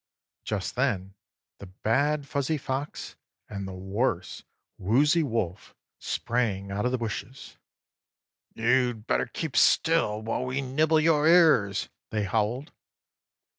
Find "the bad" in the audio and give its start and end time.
1.59-2.27